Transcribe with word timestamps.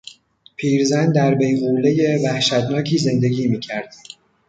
پیرزن 0.57 1.11
در 1.11 1.35
بیغولهی 1.35 2.25
وحشتناکی 2.27 2.97
زندگی 2.97 3.47
میکرد. 3.47 3.95